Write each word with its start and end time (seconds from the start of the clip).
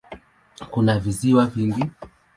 Kuna 0.71 0.99
visiwa 0.99 1.45
vingi. 1.45 1.91